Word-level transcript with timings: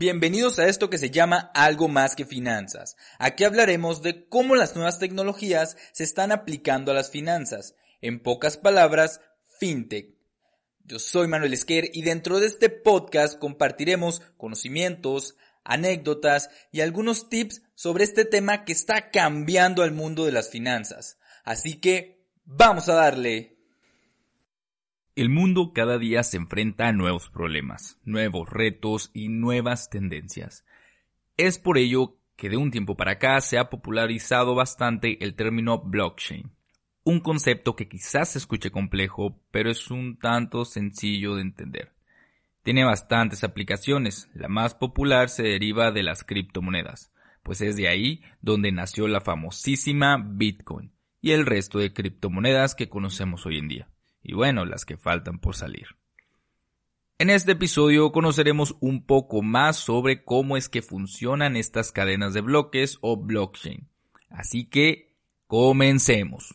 Bienvenidos 0.00 0.58
a 0.58 0.66
esto 0.66 0.88
que 0.88 0.96
se 0.96 1.10
llama 1.10 1.50
Algo 1.52 1.86
más 1.86 2.16
que 2.16 2.24
finanzas. 2.24 2.96
Aquí 3.18 3.44
hablaremos 3.44 4.00
de 4.00 4.26
cómo 4.30 4.56
las 4.56 4.74
nuevas 4.74 4.98
tecnologías 4.98 5.76
se 5.92 6.04
están 6.04 6.32
aplicando 6.32 6.90
a 6.90 6.94
las 6.94 7.10
finanzas. 7.10 7.74
En 8.00 8.22
pocas 8.22 8.56
palabras, 8.56 9.20
fintech. 9.58 10.14
Yo 10.84 10.98
soy 10.98 11.28
Manuel 11.28 11.52
Esquer 11.52 11.90
y 11.92 12.00
dentro 12.00 12.40
de 12.40 12.46
este 12.46 12.70
podcast 12.70 13.38
compartiremos 13.38 14.22
conocimientos, 14.38 15.36
anécdotas 15.64 16.48
y 16.72 16.80
algunos 16.80 17.28
tips 17.28 17.60
sobre 17.74 18.04
este 18.04 18.24
tema 18.24 18.64
que 18.64 18.72
está 18.72 19.10
cambiando 19.10 19.82
al 19.82 19.92
mundo 19.92 20.24
de 20.24 20.32
las 20.32 20.48
finanzas. 20.48 21.18
Así 21.44 21.78
que, 21.78 22.24
vamos 22.46 22.88
a 22.88 22.94
darle. 22.94 23.59
El 25.16 25.28
mundo 25.28 25.72
cada 25.74 25.98
día 25.98 26.22
se 26.22 26.36
enfrenta 26.36 26.86
a 26.86 26.92
nuevos 26.92 27.30
problemas, 27.30 27.98
nuevos 28.04 28.48
retos 28.48 29.10
y 29.12 29.28
nuevas 29.28 29.90
tendencias. 29.90 30.64
Es 31.36 31.58
por 31.58 31.78
ello 31.78 32.16
que 32.36 32.48
de 32.48 32.56
un 32.56 32.70
tiempo 32.70 32.96
para 32.96 33.12
acá 33.12 33.40
se 33.40 33.58
ha 33.58 33.70
popularizado 33.70 34.54
bastante 34.54 35.22
el 35.24 35.34
término 35.34 35.80
blockchain. 35.82 36.52
Un 37.02 37.18
concepto 37.18 37.74
que 37.74 37.88
quizás 37.88 38.30
se 38.30 38.38
escuche 38.38 38.70
complejo, 38.70 39.42
pero 39.50 39.68
es 39.68 39.90
un 39.90 40.16
tanto 40.16 40.64
sencillo 40.64 41.34
de 41.34 41.42
entender. 41.42 41.92
Tiene 42.62 42.84
bastantes 42.84 43.42
aplicaciones, 43.42 44.30
la 44.32 44.48
más 44.48 44.74
popular 44.74 45.28
se 45.28 45.42
deriva 45.42 45.90
de 45.90 46.04
las 46.04 46.22
criptomonedas, 46.22 47.12
pues 47.42 47.60
es 47.62 47.76
de 47.76 47.88
ahí 47.88 48.22
donde 48.42 48.70
nació 48.70 49.08
la 49.08 49.20
famosísima 49.20 50.24
Bitcoin 50.24 50.92
y 51.20 51.32
el 51.32 51.46
resto 51.46 51.80
de 51.80 51.92
criptomonedas 51.92 52.76
que 52.76 52.88
conocemos 52.88 53.44
hoy 53.44 53.58
en 53.58 53.68
día 53.68 53.88
y 54.22 54.34
bueno, 54.34 54.64
las 54.64 54.84
que 54.84 54.96
faltan 54.96 55.38
por 55.38 55.56
salir. 55.56 55.88
En 57.18 57.28
este 57.28 57.52
episodio 57.52 58.12
conoceremos 58.12 58.76
un 58.80 59.04
poco 59.04 59.42
más 59.42 59.76
sobre 59.76 60.24
cómo 60.24 60.56
es 60.56 60.68
que 60.70 60.80
funcionan 60.80 61.54
estas 61.54 61.92
cadenas 61.92 62.32
de 62.32 62.40
bloques 62.40 62.98
o 63.02 63.18
blockchain. 63.18 63.88
Así 64.30 64.64
que, 64.64 65.14
comencemos. 65.46 66.54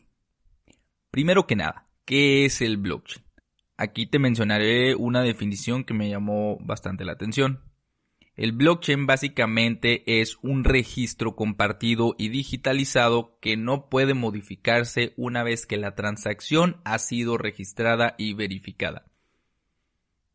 Primero 1.12 1.46
que 1.46 1.56
nada, 1.56 1.88
¿qué 2.04 2.46
es 2.46 2.62
el 2.62 2.78
blockchain? 2.78 3.24
Aquí 3.78 4.08
te 4.08 4.20
mencionaré 4.20 4.96
una 4.96 5.22
definición 5.22 5.84
que 5.84 5.94
me 5.94 6.10
llamó 6.10 6.58
bastante 6.62 7.06
la 7.06 7.12
atención. 7.12 7.62
El 8.36 8.52
blockchain 8.52 9.06
básicamente 9.06 10.22
es 10.22 10.38
un 10.42 10.66
registro 10.66 11.36
compartido 11.36 12.16
y 12.18 12.30
digitalizado 12.30 13.38
que 13.40 13.56
no 13.56 13.90
puede 13.90 14.14
modificarse 14.14 15.14
una 15.16 15.44
vez 15.44 15.66
que 15.66 15.78
la 15.78 15.96
transacción 15.96 16.82
ha 16.84 17.00
sido 17.00 17.38
registrada 17.38 18.16
y 18.18 18.34
verificada. 18.34 19.06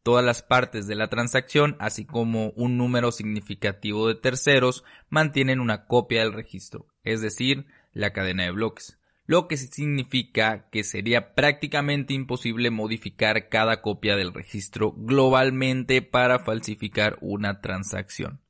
Todas 0.03 0.25
las 0.25 0.43
partes 0.43 0.87
de 0.87 0.95
la 0.95 1.09
transacción, 1.09 1.77
así 1.79 2.07
como 2.07 2.51
un 2.57 2.79
número 2.79 3.13
significativo 3.13 4.09
de 4.09 4.15
terceros, 4.15 4.83
mantienen 5.11 5.61
una 5.61 5.85
copia 5.85 6.21
del 6.21 6.33
registro, 6.33 6.87
es 7.05 7.21
decir, 7.21 7.67
la 7.93 8.15
cadena 8.15 8.45
de 8.45 8.53
bloques 8.53 9.00
lo 9.31 9.47
que 9.47 9.57
significa 9.57 10.69
que 10.71 10.83
sería 10.83 11.37
prácticamente 11.37 12.15
imposible 12.15 12.73
modificar 12.73 13.49
cada 13.49 13.81
copia 13.81 14.17
del 14.17 14.35
registro 14.35 14.91
globalmente 14.91 16.03
para 16.03 16.41
falsificar 16.41 17.17
una 17.21 17.61
transacción. 17.61 18.41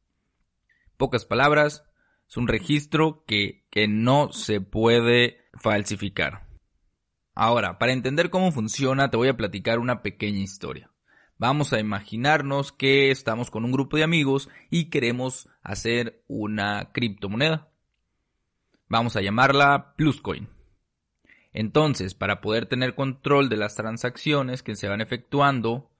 Pocas 0.97 1.27
palabras, 1.27 1.85
es 2.27 2.39
un 2.39 2.49
registro 2.49 3.25
que, 3.27 3.67
que 3.69 3.89
no 3.89 4.33
se 4.33 4.63
puede 4.63 5.51
falsificar. 5.53 6.47
Ahora, 7.35 7.79
para 7.79 7.93
entender 7.93 8.31
cómo 8.31 8.51
funciona, 8.51 9.11
te 9.11 9.19
voy 9.19 9.29
a 9.29 9.37
platicar 9.37 9.81
una 9.81 10.01
pequeña 10.01 10.41
historia. 10.41 10.91
Vamos 11.37 11.75
a 11.75 11.79
imaginarnos 11.79 12.73
que 12.73 13.11
estamos 13.11 13.51
con 13.51 13.67
un 13.67 13.73
grupo 13.73 13.99
de 13.99 14.05
amigos 14.05 14.49
y 14.71 14.89
queremos 14.89 15.47
hacer 15.63 16.25
una 16.27 16.91
criptomoneda. 16.95 17.69
Vamos 18.89 19.17
a 19.17 19.21
llamarla 19.21 19.93
Pluscoin. 19.99 20.49
Entonces, 21.53 22.15
para 22.15 22.41
poder 22.41 22.67
tener 22.67 22.95
control 22.95 23.49
de 23.49 23.57
las 23.57 23.75
transacciones 23.75 24.63
que 24.63 24.77
se 24.77 24.89
van 24.89 25.01
efectuando, 25.01 25.91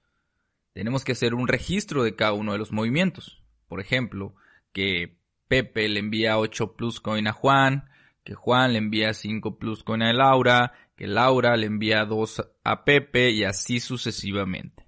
tenemos 0.73 1.03
que 1.03 1.11
hacer 1.11 1.33
un 1.33 1.47
registro 1.47 2.03
de 2.03 2.15
cada 2.15 2.33
uno 2.33 2.53
de 2.53 2.57
los 2.57 2.71
movimientos. 2.71 3.43
Por 3.67 3.81
ejemplo, 3.81 4.33
que 4.71 5.17
Pepe 5.47 5.89
le 5.89 5.99
envía 5.99 6.37
8 6.37 6.73
plus 6.73 7.01
coin 7.01 7.27
a 7.27 7.33
Juan, 7.33 7.89
que 8.23 8.33
Juan 8.33 8.73
le 8.73 8.79
envía 8.79 9.13
5 9.13 9.57
plus 9.57 9.83
coin 9.83 10.03
a 10.03 10.13
Laura, 10.13 10.73
que 10.95 11.07
Laura 11.07 11.57
le 11.57 11.67
envía 11.67 12.05
2 12.05 12.43
a 12.63 12.85
Pepe 12.85 13.31
y 13.31 13.43
así 13.43 13.81
sucesivamente. 13.81 14.85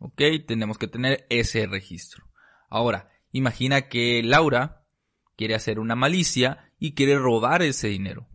Ok, 0.00 0.22
tenemos 0.46 0.78
que 0.78 0.88
tener 0.88 1.26
ese 1.28 1.66
registro. 1.66 2.24
Ahora, 2.70 3.10
imagina 3.32 3.88
que 3.88 4.22
Laura 4.22 4.84
quiere 5.36 5.54
hacer 5.54 5.78
una 5.78 5.94
malicia 5.94 6.72
y 6.78 6.94
quiere 6.94 7.18
robar 7.18 7.62
ese 7.62 7.88
dinero 7.88 8.26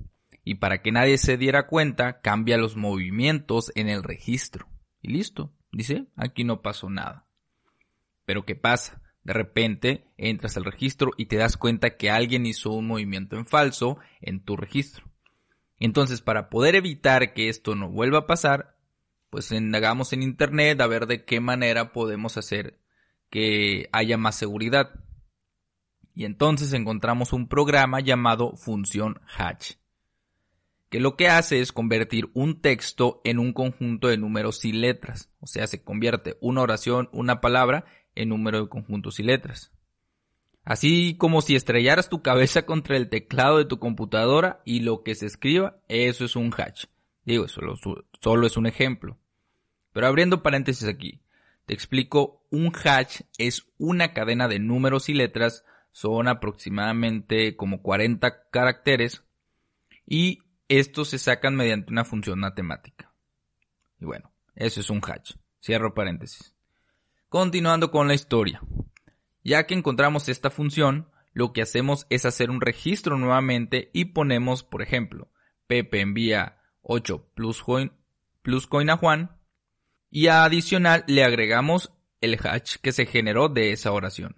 y 0.51 0.55
para 0.55 0.81
que 0.81 0.91
nadie 0.91 1.17
se 1.17 1.37
diera 1.37 1.65
cuenta, 1.65 2.19
cambia 2.19 2.57
los 2.57 2.75
movimientos 2.75 3.71
en 3.75 3.87
el 3.87 4.03
registro. 4.03 4.67
Y 5.01 5.07
listo, 5.07 5.53
dice, 5.71 6.07
aquí 6.17 6.43
no 6.43 6.61
pasó 6.61 6.89
nada. 6.89 7.25
Pero 8.25 8.43
¿qué 8.43 8.57
pasa? 8.57 9.01
De 9.23 9.31
repente 9.31 10.11
entras 10.17 10.57
al 10.57 10.65
registro 10.65 11.11
y 11.15 11.27
te 11.27 11.37
das 11.37 11.55
cuenta 11.55 11.95
que 11.95 12.11
alguien 12.11 12.45
hizo 12.45 12.71
un 12.71 12.85
movimiento 12.85 13.37
en 13.37 13.45
falso 13.45 13.97
en 14.19 14.43
tu 14.43 14.57
registro. 14.57 15.05
Entonces, 15.79 16.19
para 16.19 16.49
poder 16.49 16.75
evitar 16.75 17.33
que 17.33 17.47
esto 17.47 17.73
no 17.75 17.89
vuelva 17.89 18.19
a 18.19 18.27
pasar, 18.27 18.75
pues 19.29 19.53
indagamos 19.53 20.11
en 20.11 20.21
internet 20.21 20.81
a 20.81 20.87
ver 20.87 21.07
de 21.07 21.23
qué 21.23 21.39
manera 21.39 21.93
podemos 21.93 22.35
hacer 22.35 22.77
que 23.29 23.87
haya 23.93 24.17
más 24.17 24.35
seguridad. 24.35 24.99
Y 26.13 26.25
entonces 26.25 26.73
encontramos 26.73 27.31
un 27.31 27.47
programa 27.47 28.01
llamado 28.01 28.57
Función 28.57 29.21
Hatch 29.37 29.75
que 30.91 30.99
lo 30.99 31.15
que 31.15 31.29
hace 31.29 31.61
es 31.61 31.71
convertir 31.71 32.29
un 32.33 32.59
texto 32.59 33.21
en 33.23 33.39
un 33.39 33.53
conjunto 33.53 34.09
de 34.09 34.17
números 34.17 34.65
y 34.65 34.73
letras. 34.73 35.31
O 35.39 35.47
sea, 35.47 35.65
se 35.65 35.81
convierte 35.81 36.37
una 36.41 36.61
oración, 36.61 37.07
una 37.13 37.39
palabra, 37.39 37.85
en 38.13 38.27
número 38.27 38.61
de 38.61 38.67
conjuntos 38.67 39.17
y 39.21 39.23
letras. 39.23 39.71
Así 40.65 41.15
como 41.17 41.41
si 41.41 41.55
estrellaras 41.55 42.09
tu 42.09 42.21
cabeza 42.21 42.65
contra 42.65 42.97
el 42.97 43.07
teclado 43.07 43.57
de 43.57 43.65
tu 43.65 43.79
computadora 43.79 44.61
y 44.65 44.81
lo 44.81 45.01
que 45.01 45.15
se 45.15 45.27
escriba, 45.27 45.81
eso 45.87 46.25
es 46.25 46.35
un 46.35 46.53
hatch. 46.53 46.87
Digo, 47.23 47.47
solo, 47.47 47.75
solo 48.19 48.45
es 48.45 48.57
un 48.57 48.65
ejemplo. 48.65 49.17
Pero 49.93 50.07
abriendo 50.07 50.43
paréntesis 50.43 50.89
aquí, 50.89 51.21
te 51.67 51.73
explico, 51.73 52.45
un 52.51 52.73
hatch 52.75 53.21
es 53.37 53.65
una 53.77 54.11
cadena 54.11 54.49
de 54.49 54.59
números 54.59 55.07
y 55.07 55.13
letras, 55.13 55.63
son 55.93 56.27
aproximadamente 56.27 57.55
como 57.55 57.81
40 57.81 58.49
caracteres, 58.49 59.23
y 60.05 60.39
estos 60.79 61.09
se 61.09 61.19
sacan 61.19 61.55
mediante 61.55 61.91
una 61.91 62.05
función 62.05 62.39
matemática. 62.39 63.13
Y 63.99 64.05
bueno, 64.05 64.31
eso 64.55 64.79
es 64.79 64.89
un 64.89 65.01
hatch. 65.03 65.33
Cierro 65.61 65.93
paréntesis. 65.93 66.55
Continuando 67.27 67.91
con 67.91 68.07
la 68.07 68.13
historia. 68.13 68.61
Ya 69.43 69.67
que 69.67 69.73
encontramos 69.73 70.29
esta 70.29 70.49
función, 70.49 71.09
lo 71.33 71.51
que 71.51 71.61
hacemos 71.61 72.07
es 72.09 72.25
hacer 72.25 72.49
un 72.49 72.61
registro 72.61 73.17
nuevamente 73.17 73.89
y 73.93 74.05
ponemos, 74.05 74.63
por 74.63 74.81
ejemplo, 74.81 75.29
Pepe 75.67 75.99
envía 75.99 76.61
8 76.83 77.31
plus 77.33 77.61
coin, 77.61 77.91
plus 78.41 78.69
a 78.89 78.97
Juan 78.97 79.37
y 80.09 80.27
a 80.27 80.45
adicional 80.45 81.03
le 81.07 81.25
agregamos 81.25 81.91
el 82.21 82.39
hatch 82.41 82.77
que 82.77 82.93
se 82.93 83.05
generó 83.05 83.49
de 83.49 83.73
esa 83.73 83.91
oración. 83.91 84.37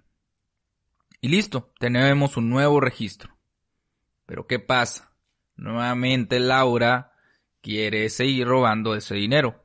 Y 1.20 1.28
listo, 1.28 1.72
tenemos 1.78 2.36
un 2.36 2.50
nuevo 2.50 2.80
registro. 2.80 3.38
Pero 4.26 4.46
¿qué 4.48 4.58
pasa? 4.58 5.13
Nuevamente 5.56 6.40
Laura 6.40 7.12
quiere 7.60 8.08
seguir 8.10 8.46
robando 8.46 8.94
ese 8.94 9.14
dinero 9.14 9.64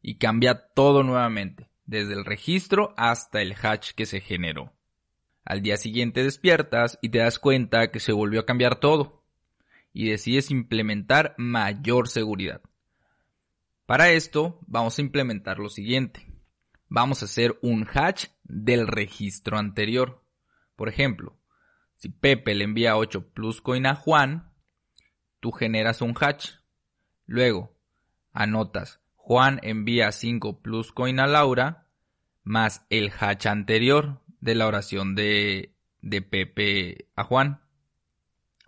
y 0.00 0.16
cambia 0.16 0.68
todo 0.74 1.02
nuevamente, 1.02 1.70
desde 1.86 2.14
el 2.14 2.24
registro 2.24 2.94
hasta 2.96 3.40
el 3.40 3.54
hatch 3.60 3.92
que 3.92 4.06
se 4.06 4.20
generó. 4.20 4.72
Al 5.44 5.62
día 5.62 5.76
siguiente 5.76 6.22
despiertas 6.22 6.98
y 7.02 7.08
te 7.08 7.18
das 7.18 7.38
cuenta 7.38 7.88
que 7.88 8.00
se 8.00 8.12
volvió 8.12 8.40
a 8.40 8.46
cambiar 8.46 8.76
todo 8.76 9.24
y 9.92 10.08
decides 10.08 10.50
implementar 10.50 11.34
mayor 11.36 12.08
seguridad. 12.08 12.60
Para 13.86 14.10
esto 14.10 14.60
vamos 14.66 14.98
a 14.98 15.02
implementar 15.02 15.58
lo 15.58 15.68
siguiente. 15.68 16.26
Vamos 16.88 17.22
a 17.22 17.24
hacer 17.24 17.58
un 17.62 17.86
hatch 17.92 18.26
del 18.44 18.86
registro 18.86 19.58
anterior. 19.58 20.22
Por 20.76 20.88
ejemplo, 20.88 21.36
si 21.96 22.08
Pepe 22.08 22.54
le 22.54 22.64
envía 22.64 22.96
8 22.96 23.32
plus 23.32 23.60
coin 23.60 23.86
a 23.86 23.94
Juan, 23.94 24.51
tú 25.42 25.50
generas 25.50 26.00
un 26.00 26.14
hatch. 26.18 26.52
Luego, 27.26 27.74
anotas, 28.32 29.00
Juan 29.16 29.58
envía 29.64 30.12
5 30.12 30.62
plus 30.62 30.92
coin 30.92 31.18
a 31.18 31.26
Laura, 31.26 31.88
más 32.44 32.86
el 32.90 33.10
hatch 33.10 33.46
anterior 33.46 34.22
de 34.40 34.54
la 34.54 34.68
oración 34.68 35.16
de, 35.16 35.74
de 36.00 36.22
Pepe 36.22 37.08
a 37.16 37.24
Juan. 37.24 37.60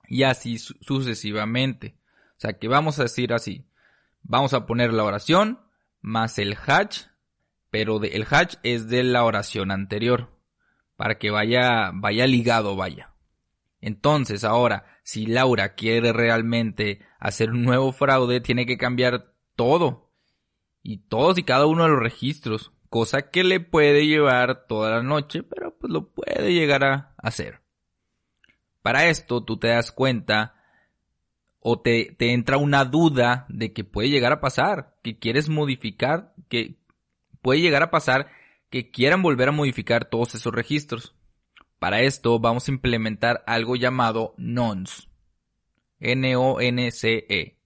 Y 0.08 0.24
así 0.24 0.58
sucesivamente. 0.58 1.96
O 2.36 2.40
sea 2.40 2.58
que 2.58 2.66
vamos 2.66 2.98
a 2.98 3.04
decir 3.04 3.32
así. 3.32 3.68
Vamos 4.22 4.52
a 4.52 4.66
poner 4.66 4.92
la 4.92 5.04
oración 5.04 5.60
más 6.00 6.40
el 6.40 6.56
hatch, 6.56 7.02
pero 7.70 8.02
el 8.02 8.26
hatch 8.28 8.56
es 8.64 8.88
de 8.88 9.04
la 9.04 9.22
oración 9.22 9.70
anterior, 9.70 10.36
para 10.96 11.18
que 11.18 11.30
vaya, 11.30 11.92
vaya 11.94 12.26
ligado, 12.26 12.74
vaya. 12.74 13.13
Entonces, 13.86 14.44
ahora, 14.44 14.86
si 15.02 15.26
Laura 15.26 15.74
quiere 15.74 16.14
realmente 16.14 17.00
hacer 17.18 17.50
un 17.50 17.64
nuevo 17.64 17.92
fraude, 17.92 18.40
tiene 18.40 18.64
que 18.64 18.78
cambiar 18.78 19.34
todo. 19.56 20.10
Y 20.82 21.08
todos 21.08 21.36
y 21.36 21.42
cada 21.42 21.66
uno 21.66 21.82
de 21.82 21.90
los 21.90 22.00
registros. 22.00 22.72
Cosa 22.88 23.30
que 23.30 23.44
le 23.44 23.60
puede 23.60 24.06
llevar 24.06 24.66
toda 24.66 24.90
la 24.90 25.02
noche, 25.02 25.42
pero 25.42 25.76
pues 25.76 25.92
lo 25.92 26.08
puede 26.14 26.54
llegar 26.54 26.82
a 26.82 27.14
hacer. 27.18 27.60
Para 28.80 29.06
esto, 29.06 29.44
tú 29.44 29.58
te 29.58 29.68
das 29.68 29.92
cuenta 29.92 30.54
o 31.60 31.78
te, 31.78 32.14
te 32.18 32.32
entra 32.32 32.56
una 32.56 32.86
duda 32.86 33.44
de 33.50 33.74
que 33.74 33.84
puede 33.84 34.08
llegar 34.08 34.32
a 34.32 34.40
pasar, 34.40 34.96
que 35.02 35.18
quieres 35.18 35.50
modificar, 35.50 36.32
que 36.48 36.78
puede 37.42 37.60
llegar 37.60 37.82
a 37.82 37.90
pasar 37.90 38.30
que 38.70 38.90
quieran 38.90 39.22
volver 39.22 39.50
a 39.50 39.52
modificar 39.52 40.06
todos 40.06 40.34
esos 40.34 40.54
registros. 40.54 41.14
Para 41.78 42.00
esto 42.00 42.38
vamos 42.38 42.68
a 42.68 42.72
implementar 42.72 43.42
algo 43.46 43.76
llamado 43.76 44.34
nonce. 44.36 45.08
N-O-N-C-E. 46.00 47.58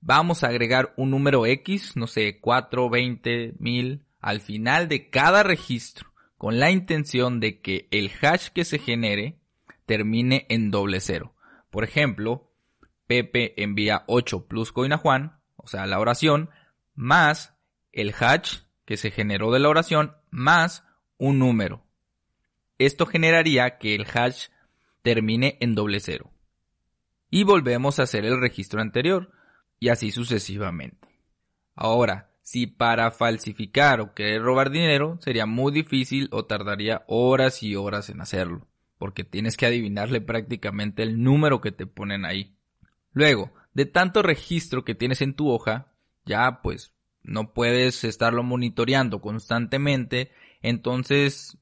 Vamos 0.00 0.42
a 0.42 0.48
agregar 0.48 0.94
un 0.96 1.10
número 1.10 1.46
X, 1.46 1.96
no 1.96 2.06
sé, 2.06 2.40
4, 2.40 2.90
20, 2.90 3.54
1000, 3.58 4.04
al 4.20 4.40
final 4.40 4.88
de 4.88 5.10
cada 5.10 5.42
registro, 5.42 6.12
con 6.36 6.58
la 6.58 6.70
intención 6.70 7.40
de 7.40 7.60
que 7.60 7.88
el 7.90 8.10
hash 8.20 8.48
que 8.48 8.64
se 8.64 8.78
genere 8.78 9.38
termine 9.86 10.46
en 10.48 10.70
doble 10.70 11.00
cero. 11.00 11.34
Por 11.70 11.84
ejemplo, 11.84 12.52
Pepe 13.06 13.60
envía 13.62 14.04
8 14.06 14.46
plus 14.46 14.72
coin 14.72 14.96
Juan, 14.96 15.38
o 15.56 15.66
sea, 15.66 15.86
la 15.86 16.00
oración, 16.00 16.50
más 16.94 17.54
el 17.92 18.14
hash 18.18 18.60
que 18.84 18.96
se 18.96 19.10
generó 19.10 19.52
de 19.52 19.60
la 19.60 19.68
oración 19.68 20.16
más 20.30 20.84
un 21.18 21.38
número. 21.38 21.84
Esto 22.86 23.06
generaría 23.06 23.78
que 23.78 23.94
el 23.94 24.06
hash 24.12 24.48
termine 25.02 25.56
en 25.60 25.76
doble 25.76 26.00
cero. 26.00 26.32
Y 27.30 27.44
volvemos 27.44 28.00
a 28.00 28.02
hacer 28.02 28.24
el 28.24 28.40
registro 28.40 28.80
anterior 28.80 29.30
y 29.78 29.90
así 29.90 30.10
sucesivamente. 30.10 31.08
Ahora, 31.76 32.32
si 32.42 32.66
para 32.66 33.12
falsificar 33.12 34.00
o 34.00 34.14
querer 34.14 34.42
robar 34.42 34.70
dinero 34.70 35.16
sería 35.20 35.46
muy 35.46 35.72
difícil 35.72 36.28
o 36.32 36.44
tardaría 36.46 37.04
horas 37.06 37.62
y 37.62 37.76
horas 37.76 38.10
en 38.10 38.20
hacerlo, 38.20 38.66
porque 38.98 39.22
tienes 39.22 39.56
que 39.56 39.66
adivinarle 39.66 40.20
prácticamente 40.20 41.04
el 41.04 41.22
número 41.22 41.60
que 41.60 41.70
te 41.70 41.86
ponen 41.86 42.24
ahí. 42.24 42.56
Luego, 43.12 43.52
de 43.74 43.86
tanto 43.86 44.22
registro 44.22 44.84
que 44.84 44.96
tienes 44.96 45.22
en 45.22 45.34
tu 45.34 45.50
hoja, 45.50 45.92
ya 46.24 46.60
pues 46.62 46.96
no 47.22 47.52
puedes 47.54 48.02
estarlo 48.02 48.42
monitoreando 48.42 49.20
constantemente, 49.20 50.32
entonces 50.62 51.58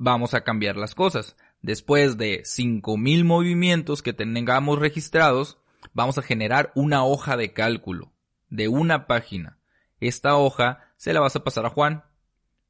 vamos 0.00 0.32
a 0.32 0.40
cambiar 0.40 0.76
las 0.76 0.94
cosas. 0.94 1.36
Después 1.60 2.16
de 2.16 2.40
5000 2.44 3.24
movimientos 3.24 4.02
que 4.02 4.14
tengamos 4.14 4.78
registrados, 4.78 5.58
vamos 5.92 6.16
a 6.16 6.22
generar 6.22 6.72
una 6.74 7.04
hoja 7.04 7.36
de 7.36 7.52
cálculo 7.52 8.10
de 8.48 8.66
una 8.68 9.06
página. 9.06 9.58
Esta 10.00 10.36
hoja 10.36 10.80
se 10.96 11.12
la 11.12 11.20
vas 11.20 11.36
a 11.36 11.44
pasar 11.44 11.66
a 11.66 11.70
Juan 11.70 12.02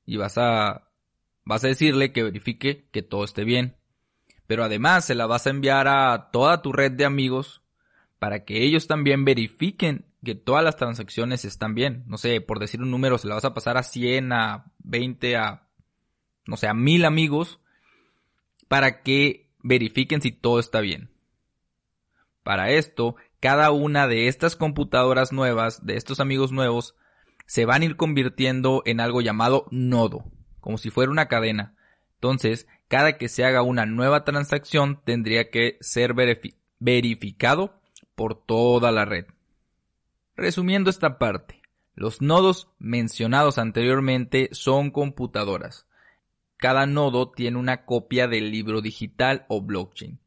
y 0.05 0.17
vas 0.17 0.37
a 0.39 0.89
vas 1.45 1.65
a 1.65 1.69
decirle 1.69 2.13
que 2.13 2.25
verifique 2.25 2.89
que 2.91 3.03
todo 3.03 3.25
esté 3.25 3.45
bien. 3.45 3.77
Pero 4.49 4.65
además 4.65 5.05
se 5.05 5.15
la 5.15 5.27
vas 5.27 5.47
a 5.47 5.51
enviar 5.51 5.87
a 5.87 6.31
toda 6.33 6.63
tu 6.63 6.73
red 6.73 6.91
de 6.91 7.05
amigos 7.05 7.63
para 8.19 8.45
que 8.45 8.65
ellos 8.65 8.89
también 8.89 9.25
verifiquen 9.25 10.05
que 10.25 10.35
todas 10.35 10.65
las 10.65 10.77
transacciones 10.77 11.45
están 11.45 11.77
bien. 11.77 12.03
No 12.09 12.19
sé, 12.19 12.41
por 12.41 12.59
decir 12.59 12.83
un 12.83 12.91
número, 12.91 13.19
se 13.19 13.29
la 13.29 13.37
vas 13.37 13.45
a 13.45 13.55
pasar 13.55 13.77
a 13.77 13.85
100, 13.85 14.33
a 14.33 14.73
20, 14.81 15.37
a, 15.37 15.70
no 16.51 16.57
sé, 16.57 16.67
a 16.67 16.75
1000 16.75 17.05
amigos 17.05 17.61
para 18.67 19.03
que 19.03 19.49
verifiquen 19.63 20.21
si 20.21 20.33
todo 20.33 20.59
está 20.59 20.81
bien. 20.81 21.09
Para 22.43 22.71
esto, 22.71 23.15
cada 23.39 23.71
una 23.71 24.09
de 24.09 24.27
estas 24.27 24.57
computadoras 24.57 25.31
nuevas, 25.33 25.87
de 25.87 25.95
estos 25.97 26.19
amigos 26.19 26.51
nuevos, 26.51 26.97
se 27.47 27.67
van 27.67 27.83
a 27.83 27.85
ir 27.85 27.97
convirtiendo 27.97 28.83
en 28.85 28.99
algo 28.99 29.21
llamado 29.21 29.67
nodo, 29.71 30.25
como 30.59 30.77
si 30.77 30.91
fuera 30.91 31.13
una 31.13 31.29
cadena. 31.29 31.77
Entonces, 32.15 32.67
cada 32.89 33.17
que 33.17 33.29
se 33.29 33.45
haga 33.45 33.63
una 33.63 33.87
nueva 33.87 34.25
transacción 34.25 35.01
tendría 35.05 35.51
que 35.51 35.79
ser 35.81 36.15
verificado 36.81 37.81
por 38.17 38.45
toda 38.45 38.91
la 38.91 39.05
red. 39.05 39.27
Resumiendo 40.35 40.91
esta 40.91 41.17
parte, 41.17 41.63
los 41.95 42.21
nodos 42.21 42.73
mencionados 42.81 43.57
anteriormente 43.59 44.49
son 44.51 44.91
computadoras. 44.91 45.87
Cada 46.61 46.87
nodo 46.87 47.31
tiene 47.31 47.59
una 47.59 47.85
copia 47.85 48.29
del 48.29 48.51
libro 48.51 48.81
digital 48.81 49.47
o 49.49 49.63
blockchain. 49.63 50.21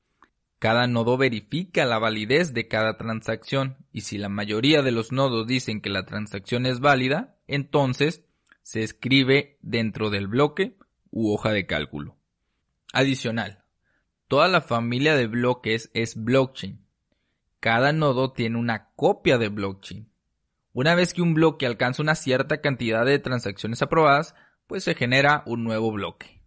Cada 0.60 0.88
nodo 0.88 1.18
verifica 1.18 1.86
la 1.86 2.00
validez 2.00 2.54
de 2.54 2.68
cada 2.68 2.98
transacción 2.98 3.78
y 3.92 4.02
si 4.02 4.18
la 4.18 4.30
mayoría 4.30 4.82
de 4.82 4.92
los 4.92 5.12
nodos 5.12 5.46
dicen 5.46 5.82
que 5.82 5.90
la 5.90 6.06
transacción 6.06 6.66
es 6.66 6.80
válida, 6.80 7.38
entonces 7.48 8.26
se 8.62 8.82
escribe 8.82 9.58
dentro 9.62 10.10
del 10.10 10.28
bloque 10.28 10.78
u 11.12 11.34
hoja 11.34 11.52
de 11.52 11.66
cálculo. 11.66 12.18
Adicional, 12.94 13.64
toda 14.28 14.48
la 14.48 14.62
familia 14.62 15.16
de 15.16 15.28
bloques 15.28 15.92
es 15.94 16.16
blockchain 16.16 16.84
cada 17.64 17.94
nodo 17.94 18.34
tiene 18.34 18.58
una 18.58 18.90
copia 18.98 19.38
de 19.38 19.48
blockchain. 19.48 20.12
Una 20.74 20.96
vez 20.96 21.14
que 21.14 21.22
un 21.22 21.34
bloque 21.34 21.66
alcanza 21.66 22.02
una 22.02 22.14
cierta 22.14 22.60
cantidad 22.60 23.06
de 23.06 23.20
transacciones 23.20 23.82
aprobadas, 23.82 24.36
pues 24.74 24.86
se 24.86 24.96
genera 24.96 25.44
un 25.46 25.64
nuevo 25.64 25.92
bloque. 25.92 26.42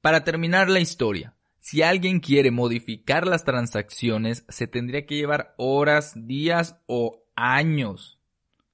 Para 0.00 0.24
terminar 0.24 0.70
la 0.70 0.80
historia, 0.80 1.34
si 1.58 1.82
alguien 1.82 2.20
quiere 2.20 2.50
modificar 2.50 3.26
las 3.26 3.44
transacciones, 3.44 4.46
se 4.48 4.66
tendría 4.66 5.04
que 5.04 5.16
llevar 5.16 5.54
horas, 5.58 6.14
días 6.16 6.80
o 6.86 7.22
años, 7.34 8.18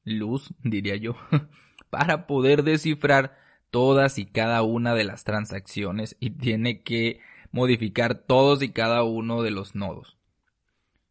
luz, 0.04 0.54
diría 0.62 0.94
yo, 0.94 1.16
para 1.90 2.28
poder 2.28 2.62
descifrar 2.62 3.36
todas 3.72 4.18
y 4.18 4.26
cada 4.26 4.62
una 4.62 4.94
de 4.94 5.02
las 5.02 5.24
transacciones 5.24 6.16
y 6.20 6.30
tiene 6.30 6.82
que 6.82 7.18
modificar 7.50 8.14
todos 8.14 8.62
y 8.62 8.68
cada 8.68 9.02
uno 9.02 9.42
de 9.42 9.50
los 9.50 9.74
nodos. 9.74 10.16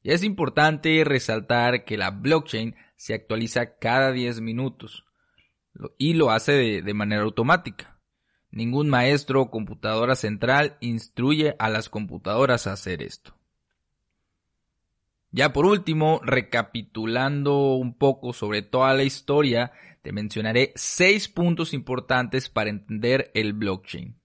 Es 0.02 0.24
importante 0.24 1.04
resaltar 1.04 1.84
que 1.84 1.98
la 1.98 2.12
blockchain 2.12 2.78
se 2.96 3.14
actualiza 3.14 3.80
cada 3.80 4.14
10 4.14 4.40
minutos 4.40 5.04
y 5.98 6.14
lo 6.14 6.32
hace 6.32 6.82
de, 6.82 6.94
manera 6.94 7.24
automática. 7.24 8.00
Ningún 8.52 8.90
maestro 8.90 9.42
o 9.42 9.52
computadora 9.52 10.16
central 10.16 10.78
instruye 10.82 11.56
a 11.60 11.70
las 11.70 11.90
computadoras 11.90 12.68
a 12.68 12.74
hacer 12.74 13.02
esto. 13.02 13.36
Ya 15.32 15.54
por 15.54 15.66
último, 15.66 16.20
recapitulando 16.24 17.76
un 17.76 17.98
poco 17.98 18.34
sobre 18.34 18.62
toda 18.62 18.94
la 18.94 19.04
historia, 19.04 19.72
te 20.02 20.12
mencionaré 20.12 20.74
seis 20.76 21.30
puntos 21.30 21.74
importantes 21.74 22.50
para 22.50 22.70
entender 22.70 23.32
el 23.34 23.54
blockchain. 23.54 24.20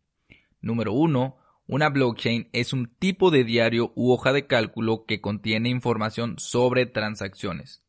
Número 0.60 0.92
uno, 0.92 1.36
una 1.68 1.90
blockchain 1.90 2.48
es 2.52 2.72
un 2.72 2.88
tipo 2.88 3.30
de 3.30 3.44
diario 3.44 3.92
u 3.94 4.12
hoja 4.12 4.32
de 4.32 4.46
cálculo 4.46 5.04
que 5.04 5.20
contiene 5.20 5.68
información 5.68 6.38
sobre 6.38 6.86
transacciones. 6.86 7.84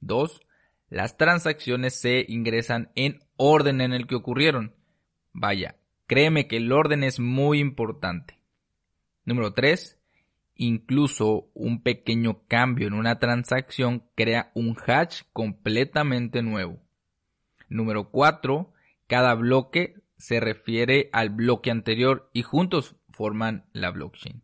2. 0.00 0.40
Las 0.88 1.16
transacciones 1.16 2.00
se 2.00 2.24
ingresan 2.28 2.90
en 2.94 3.20
orden 3.36 3.80
en 3.80 3.92
el 3.92 4.06
que 4.06 4.14
ocurrieron. 4.14 4.74
Vaya, 5.32 5.76
créeme 6.06 6.46
que 6.46 6.58
el 6.58 6.72
orden 6.72 7.02
es 7.02 7.18
muy 7.18 7.58
importante. 7.58 8.38
Número 9.24 9.52
3. 9.52 9.98
Incluso 10.54 11.50
un 11.52 11.82
pequeño 11.82 12.42
cambio 12.46 12.86
en 12.86 12.94
una 12.94 13.18
transacción 13.18 14.04
crea 14.14 14.52
un 14.54 14.76
hash 14.86 15.22
completamente 15.32 16.42
nuevo. 16.42 16.80
Número 17.68 18.10
4. 18.10 18.72
Cada 19.08 19.34
bloque 19.34 19.96
se 20.16 20.40
refiere 20.40 21.10
al 21.12 21.30
bloque 21.30 21.70
anterior 21.70 22.30
y 22.32 22.42
juntos 22.42 22.96
forman 23.10 23.66
la 23.72 23.90
blockchain. 23.90 24.42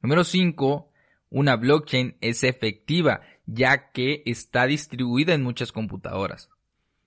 Número 0.00 0.24
5. 0.24 0.90
Una 1.30 1.56
blockchain 1.56 2.16
es 2.20 2.42
efectiva 2.42 3.20
ya 3.50 3.90
que 3.92 4.22
está 4.26 4.66
distribuida 4.66 5.32
en 5.32 5.42
muchas 5.42 5.72
computadoras, 5.72 6.50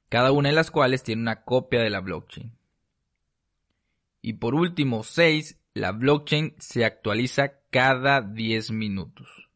cada 0.09 0.31
una 0.31 0.49
de 0.49 0.55
las 0.55 0.71
cuales 0.71 1.03
tiene 1.03 1.21
una 1.21 1.43
copia 1.43 1.81
de 1.81 1.91
la 1.91 2.01
blockchain. 2.01 2.51
Y 4.23 4.33
por 4.33 4.55
último, 4.55 5.03
6. 5.03 5.57
La 5.73 5.91
blockchain 5.91 6.55
se 6.57 6.83
actualiza 6.83 7.53
cada 7.69 8.21
10 8.21 8.71
minutos. 8.71 9.49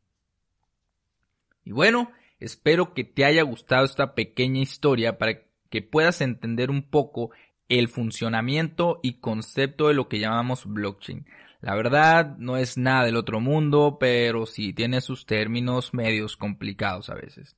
Y 1.63 1.72
bueno, 1.72 2.12
espero 2.39 2.94
que 2.94 3.04
te 3.04 3.25
haya 3.25 3.42
gustado 3.42 3.84
esta 3.84 4.13
pequeña 4.13 4.62
historia 4.62 5.18
para 5.18 5.42
que 5.70 5.82
puedas 5.82 6.22
entender 6.22 6.70
un 6.70 6.84
poco 6.84 7.32
el 7.68 7.88
funcionamiento 7.88 9.00
y 9.01 9.20
concepto 9.20 9.88
de 9.88 9.96
lo 9.96 10.08
que 10.08 10.20
llamamos 10.20 10.65
blockchain. 10.65 11.25
La 11.66 11.74
verdad, 11.74 12.38
no 12.38 12.58
es 12.58 12.78
nada 12.78 13.06
del 13.06 13.16
otro 13.16 13.40
mundo, 13.40 13.98
pero 14.00 14.46
sí 14.46 14.72
tiene 14.72 15.02
sus 15.02 15.26
términos 15.26 15.96
medios 15.96 16.38
complicados 16.38 17.10
a 17.10 17.16
veces. 17.16 17.56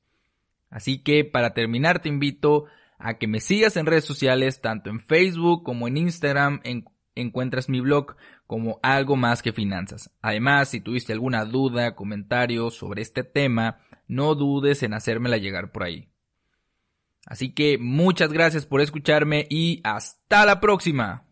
Así 0.70 1.02
que 1.02 1.26
para 1.26 1.52
terminar 1.52 2.00
te 2.00 2.08
invito 2.08 2.64
a 2.98 3.18
que 3.18 3.26
me 3.26 3.40
sigas 3.40 3.76
en 3.76 3.84
redes 3.84 4.06
sociales, 4.06 4.62
tanto 4.62 4.88
en 4.88 5.00
Facebook 5.00 5.62
como 5.62 5.88
en 5.88 5.98
Instagram, 5.98 6.62
en, 6.64 6.86
encuentras 7.16 7.68
mi 7.68 7.80
blog 7.80 8.16
como 8.46 8.80
algo 8.82 9.14
más 9.14 9.42
que 9.42 9.52
finanzas. 9.52 10.10
Además, 10.22 10.70
si 10.70 10.80
tuviste 10.80 11.12
alguna 11.12 11.44
duda, 11.44 11.94
comentario 11.94 12.70
sobre 12.70 13.02
este 13.02 13.24
tema, 13.24 13.82
no 14.06 14.34
dudes 14.34 14.82
en 14.82 14.94
hacérmela 14.94 15.36
llegar 15.36 15.70
por 15.70 15.82
ahí. 15.82 16.08
Así 17.26 17.52
que 17.52 17.76
muchas 17.76 18.32
gracias 18.32 18.64
por 18.64 18.80
escucharme 18.80 19.46
y 19.50 19.82
hasta 19.84 20.46
la 20.46 20.60
próxima. 20.60 21.27